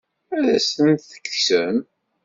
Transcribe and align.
Ad 0.37 0.45
asen-ten-tekksem? 0.57 1.77